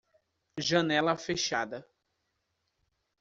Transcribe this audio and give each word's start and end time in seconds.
Janela 0.59 1.15
fechada. 1.15 1.87